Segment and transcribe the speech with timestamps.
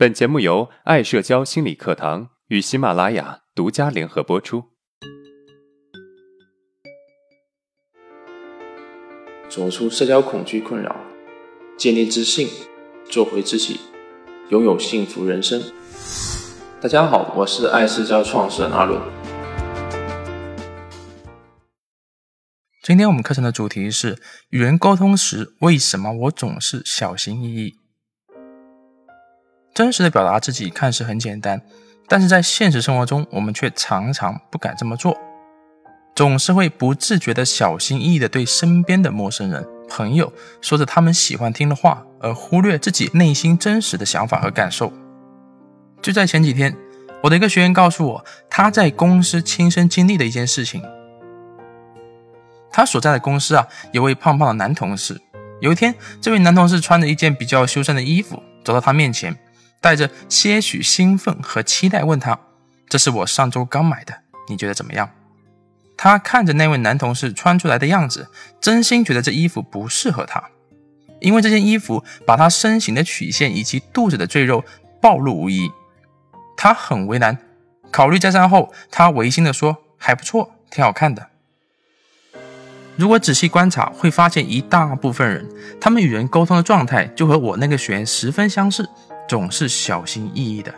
[0.00, 4.70] 本节目由爱社交心理课堂与喜马拉雅独家联合播出。
[9.50, 10.96] 走出社交恐惧困扰，
[11.76, 12.48] 建立自信，
[13.10, 13.78] 做回自己，
[14.48, 15.62] 拥有幸福人生。
[16.80, 18.98] 大家好，我是爱社交创始人阿伦。
[22.82, 24.16] 今天我们课程的主题是：
[24.48, 27.79] 与人沟通时，为什么我总是小心翼翼？
[29.80, 31.58] 真实的表达自己看似很简单，
[32.06, 35.16] 但是在现实生活中，我们却常常不敢这么做，
[36.14, 44.92] 总是会不自觉的小心翼翼的对身边的陌生人、朋友说着他们喜欢听的话，而忽略自己内心真实的想法和感受。
[46.02, 46.76] 就在前几天，
[47.22, 50.82] 我的一个学员告诉我，他在公司亲身经历的一件事情。
[52.70, 55.18] 他所在的公司啊，有位胖胖的男同事。
[55.62, 59.34] 有一天，这位男同事穿着一件比较修身的衣服，走到他面前。
[59.80, 62.38] 带着些许兴奋和期待问他
[62.88, 64.14] ：“这是我上周刚买的，
[64.48, 65.10] 你觉得怎么样？”
[65.96, 68.28] 他看着那位男同事穿出来的样子，
[68.60, 70.44] 真心觉得这衣服不适合他，
[71.20, 74.64] 因为这件衣服把他身形的曲线以及肚子的赘肉
[75.00, 75.70] 暴露无遗。
[76.56, 77.38] 他很为难，
[77.90, 81.28] 考虑再三后，他违心的说：“还不错，挺好看的。”
[82.96, 85.48] 如果仔细观察，会发现一大部分人，
[85.80, 88.88] 他们与人沟通的状态就和我那个学员十分相似。
[89.30, 90.74] 总是小心翼翼的，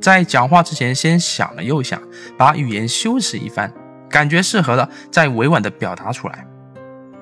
[0.00, 2.02] 在讲话之前先想了又想，
[2.36, 3.72] 把语言修饰一番，
[4.10, 6.44] 感觉适合了再委婉的表达出来。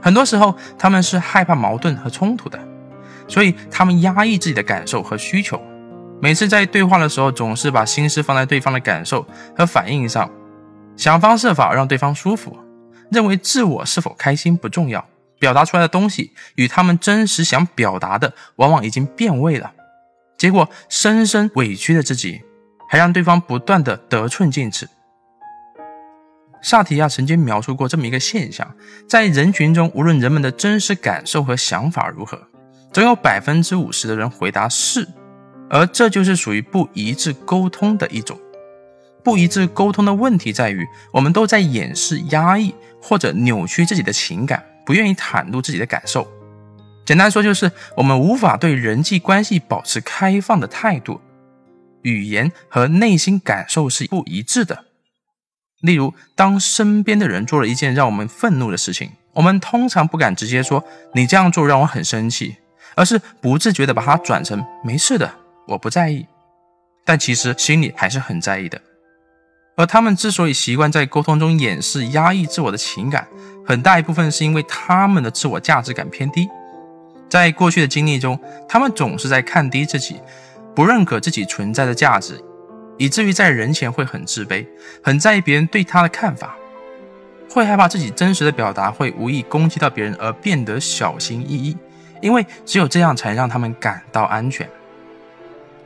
[0.01, 2.59] 很多时候他们是害怕矛盾和冲突的，
[3.29, 5.61] 所以他们压抑自己的感受和需求。
[6.19, 10.31] 每次在对话的时候，总是把心思放在对方的感受和反应上，
[10.97, 12.57] 想方设法让对方舒服，
[13.11, 15.07] 认为自我是否开心不重要，
[15.39, 19.75] 表达出来的东西与他们真实想表达的往往已经变味了。
[20.41, 22.41] 结果深深委屈了自己，
[22.89, 24.89] 还让对方不断的得寸进尺。
[26.63, 28.75] 萨提亚曾经描述过这么一个现象：
[29.07, 32.41] 在人群中，无论人们的真实感受和想法如何，
[32.91, 35.07] 总有百分之五十的人回答是，
[35.69, 38.41] 而这就是属于不一致沟通的一种。
[39.23, 46.27] 不一致沟通的问题在于，我们都在掩饰、压抑或者扭曲自己的情感，不愿意袒露自己的感受。
[47.11, 51.21] 简单说，就是我们无法对人际关系保持开放的态度，
[52.03, 54.85] 语言和内心感受是不一致的。
[55.81, 62.59] 例如，当身边的人做了一件让我们愤怒的事情，我们通常不敢直接说“你这样做让我很生气”，
[62.95, 65.35] 而是不自觉地把它转成“没事的，
[65.67, 66.25] 我不在意”，
[67.05, 68.81] 但其实心里还是很在意的。
[69.77, 73.27] 而他们之所以习惯在沟通中掩饰、压抑自我的情感，
[73.67, 76.49] 很大一部分是因为他们的自我价值感偏低。
[77.31, 80.21] 在过去的经历中，他们总是在看低自己，
[80.75, 82.43] 不认可自己存在的价值，
[82.99, 84.67] 以至于在人前会很自卑，
[85.03, 86.57] 很在意别人对他的看法，
[87.49, 91.77] 会害怕自己真实的表达会无意攻击到别人而变得小心翼翼，
[92.21, 94.69] 因为只有这样才让他们感到安全。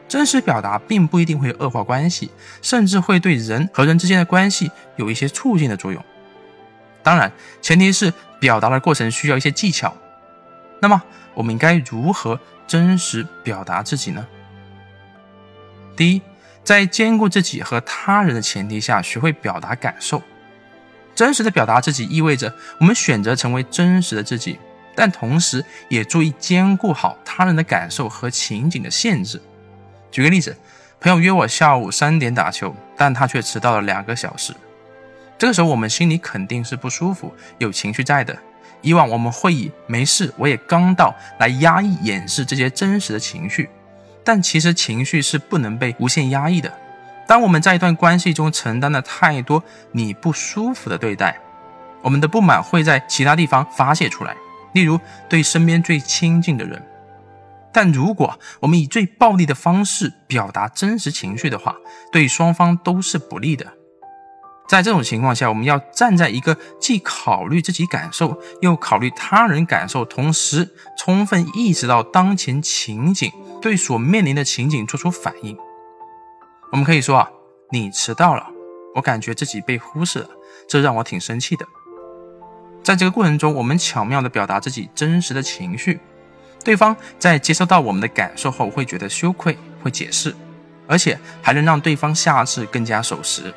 [0.08, 2.30] 真实表达并不一定会恶化关系，
[2.62, 6.02] 甚至会对人和人之间的关系有一些促进的作用。
[7.02, 9.94] 当然，前提是表达的过程需要一些技巧。
[10.84, 11.02] 那么，
[11.32, 14.26] 我们应该如何真实表达自己呢？
[15.96, 16.20] 第一，
[16.62, 20.20] 在兼顾自己和他人的前提下，学会表达感受。
[21.14, 24.58] 真实的表达自己，意味着我们选择成为真实的自己，
[24.94, 29.40] 但同时也注意兼顾好他人的感受和情景的限制。
[30.10, 30.54] 举个例子，
[31.00, 34.52] 朋友约我下午三点打球，但他却迟到了两个小时。
[35.38, 38.36] 这个时候，我们心里肯定是不舒服，有情绪在的。
[38.82, 43.68] 以往我们会以“没事，我也刚到”来压抑掩饰这些真实的情绪，
[44.22, 46.72] 但其实情绪是不能被无限压抑的。
[47.26, 51.38] 当我们在一段关系中承担了太多你不舒服的对待，
[52.02, 54.36] 我们的不满会在其他地方发泄出来，
[54.74, 56.82] 例如对身边最亲近的人。
[57.72, 61.74] 但如果我们以最暴力的方式表达真实情绪的话，
[62.12, 63.66] 对双方都是不利的。
[64.66, 73.30] 在这种情况下，我们要站在一个既考虑自己感受，又考虑他人感受，同时充分意识到当前情景，
[73.60, 75.56] 对所面临的情景做出反应。
[76.72, 77.28] 我们可以说啊，
[77.70, 78.46] 你迟到了，
[78.94, 80.28] 我感觉自己被忽视了，
[80.66, 81.66] 这让我挺生气的。
[82.82, 86.00] 在这个过程中，我们巧妙地表达自己真实的情绪，
[86.64, 90.34] 对方在接收到我们的感受后，会觉得羞愧，会解释，
[90.88, 93.54] 而且还能让对方下次更加守时。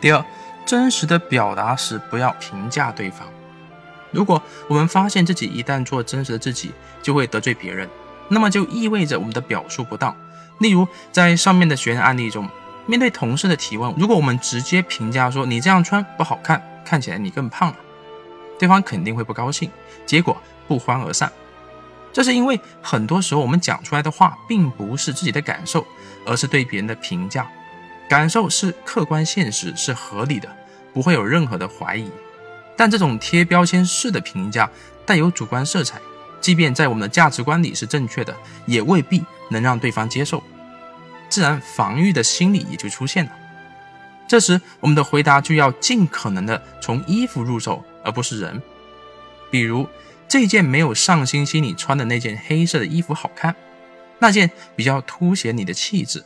[0.00, 0.24] 第二，
[0.64, 3.28] 真实的表达时不要评价对方。
[4.10, 6.72] 如果我们发现自己一旦做真实的自己，
[7.02, 7.88] 就会得罪别人，
[8.28, 10.16] 那么就意味着我们的表述不当。
[10.58, 12.48] 例如，在上面的学员案例中，
[12.86, 17.76] 面对同事的提问，如果我们直接评价说你这样穿不好看，看起来你更胖了，
[18.58, 19.70] 对方肯定会不高兴，
[20.06, 20.36] 结果
[20.66, 21.30] 不欢而散。
[22.12, 25.86] 这是因为很多时候我们讲出来的话并不是自己的感受，
[26.24, 27.46] 而是对别人的评价。
[28.08, 30.48] 感受是客观现实，是合理的，
[30.94, 32.10] 不会有任何的怀疑。
[32.76, 34.70] 但这种贴标签式的评价
[35.04, 36.00] 带有主观色彩，
[36.40, 38.34] 即便在我们的价值观里是正确的，
[38.66, 40.42] 也未必能让对方接受。
[41.28, 43.32] 自然防御的心理也就出现了。
[44.26, 48.62] 这时，我们的回答就要尽可能的从衣服入手，而不是人。
[49.50, 49.88] 比如，
[50.26, 53.54] 这件没有上星期你穿的那件黑色的衣服好看，
[54.18, 56.24] 那件比较凸显你的气质。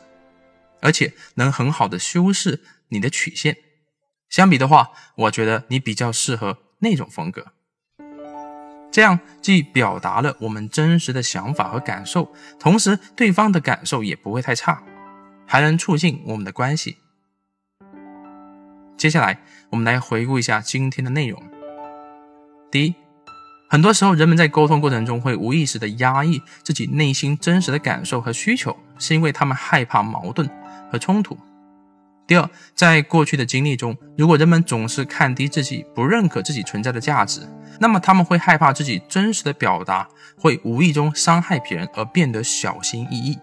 [0.83, 3.57] 而且能很好的修饰你的曲线。
[4.29, 7.53] 相比的话，我觉得你比较适合那种风格。
[8.91, 14.83] 这样既表达了我们真实的想法和感受，同时对方的感受也不会太差，
[15.47, 16.97] 还能促进我们的关系。
[18.97, 19.39] 接下来，
[19.71, 21.41] 我们来回顾一下今天的内容。
[22.69, 22.95] 第一，
[23.73, 30.47] 很多时候人们在沟通过程中会无意识的压抑自己内心真实的感受和需求，是因为他们害怕矛盾。
[30.91, 31.35] 和冲突。
[32.27, 37.41] 第二，在过去的经历中，如果人们总是看低自己，不认可自己存在的价值，
[37.79, 43.39] 那么他们会害怕自己真实的表达会无意中伤害别人，而变得小心翼翼。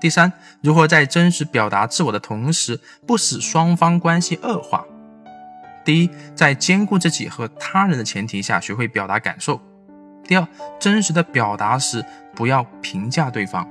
[0.00, 4.84] 第三，如何在真实表达自我的同时，不使双方关系恶化？
[5.90, 9.60] 第一，在兼顾自己和他人的前提下，学会表达感受。
[10.22, 10.46] 第二，
[10.78, 13.68] 真实的表达时，不要评价对方。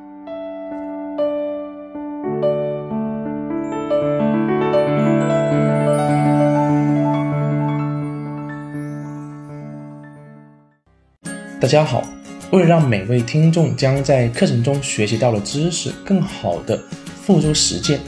[11.62, 12.04] 大家好，
[12.52, 16.78] 为了让每位听众将在课程中学习到的知识更好的
[17.22, 18.02] 付诸实践，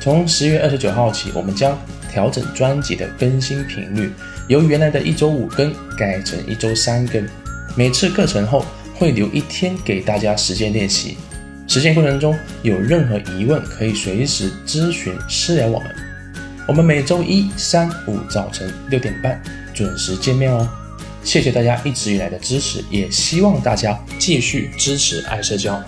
[0.00, 1.76] 从十月二十九号起，我们将
[2.12, 4.10] 调整专辑的更新频率，
[4.48, 7.24] 由原来的一周五更改成一周三更。
[7.76, 8.64] 每次课程后
[8.94, 11.16] 会留一天给大家实践练习，
[11.66, 15.94] 实践过程中有任何疑问可以随时咨询私聊我们。
[16.66, 19.40] 我们每周一、三、五早晨六点半
[19.72, 20.68] 准时见面哦。
[21.24, 25.82] 谢谢大家一直以来的支持，也希望大家继续支持爱社交。